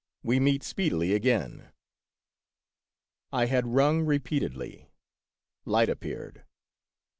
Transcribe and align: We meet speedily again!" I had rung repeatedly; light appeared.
We 0.23 0.39
meet 0.39 0.63
speedily 0.63 1.13
again!" 1.13 1.71
I 3.31 3.45
had 3.45 3.67
rung 3.67 4.01
repeatedly; 4.01 4.89
light 5.63 5.89
appeared. 5.89 6.43